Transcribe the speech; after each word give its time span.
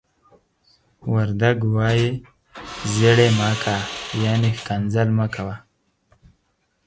وردگ 1.13 1.59
وايي: 1.75 2.09
"زيَړِ 2.93 3.17
مَ 3.37 3.39
کَ." 3.61 3.63
يعنې 4.23 4.49
ښکنځل 4.59 5.07
مه 5.17 5.25
کوه. 5.33 5.55